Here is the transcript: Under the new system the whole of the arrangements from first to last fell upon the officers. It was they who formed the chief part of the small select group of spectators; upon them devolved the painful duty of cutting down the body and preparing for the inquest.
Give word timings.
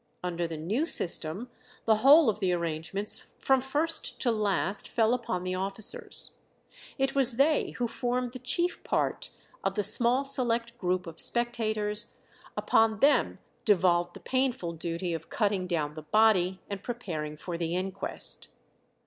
Under 0.23 0.47
the 0.47 0.57
new 0.57 0.87
system 0.87 1.51
the 1.85 1.97
whole 1.97 2.27
of 2.27 2.39
the 2.39 2.51
arrangements 2.53 3.27
from 3.37 3.61
first 3.61 4.19
to 4.21 4.31
last 4.31 4.87
fell 4.87 5.13
upon 5.13 5.43
the 5.43 5.53
officers. 5.53 6.31
It 6.97 7.13
was 7.13 7.33
they 7.37 7.69
who 7.77 7.87
formed 7.87 8.31
the 8.31 8.39
chief 8.39 8.83
part 8.83 9.29
of 9.63 9.75
the 9.75 9.83
small 9.83 10.23
select 10.23 10.75
group 10.79 11.05
of 11.05 11.19
spectators; 11.19 12.15
upon 12.57 12.99
them 12.99 13.37
devolved 13.63 14.15
the 14.15 14.19
painful 14.21 14.73
duty 14.73 15.13
of 15.13 15.29
cutting 15.29 15.67
down 15.67 15.93
the 15.93 16.01
body 16.01 16.61
and 16.67 16.81
preparing 16.81 17.35
for 17.35 17.55
the 17.55 17.75
inquest. 17.75 18.47